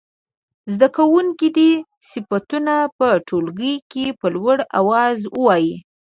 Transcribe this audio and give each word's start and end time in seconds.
زده 0.73 0.87
کوونکي 0.97 1.47
دې 1.57 1.71
صفتونه 2.11 2.75
په 2.97 3.07
ټولګي 3.27 3.75
کې 3.91 4.05
په 4.19 4.27
لوړ 4.35 4.57
اواز 4.79 5.17
ووايي. 5.35 5.75